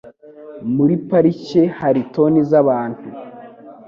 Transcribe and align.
Muri 0.75 0.95
parike 1.07 1.61
hari 1.79 2.01
toni 2.13 2.39
zabantu. 2.51 3.07